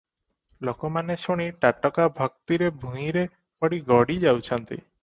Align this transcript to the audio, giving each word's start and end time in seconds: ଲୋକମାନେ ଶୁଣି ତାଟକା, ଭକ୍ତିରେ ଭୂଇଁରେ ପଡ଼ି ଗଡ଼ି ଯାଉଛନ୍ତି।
ଲୋକମାନେ 0.69 1.17
ଶୁଣି 1.25 1.47
ତାଟକା, 1.65 2.09
ଭକ୍ତିରେ 2.21 2.73
ଭୂଇଁରେ 2.87 3.29
ପଡ଼ି 3.61 3.83
ଗଡ଼ି 3.95 4.19
ଯାଉଛନ୍ତି। 4.27 4.85